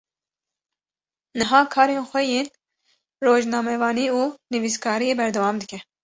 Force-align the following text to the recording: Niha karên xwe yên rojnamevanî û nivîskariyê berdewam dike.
Niha 1.39 1.59
karên 1.73 2.01
xwe 2.09 2.21
yên 2.35 2.47
rojnamevanî 3.25 4.07
û 4.19 4.21
nivîskariyê 4.53 5.13
berdewam 5.19 5.55
dike. 5.63 5.79